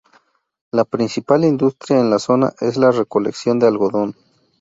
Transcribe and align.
La 0.71 0.83
principal 0.83 1.43
industria 1.45 1.99
en 1.99 2.09
la 2.09 2.17
zona 2.17 2.53
es 2.59 2.75
la 2.75 2.89
recolección 2.89 3.59
de 3.59 3.67
algodón. 3.67 4.15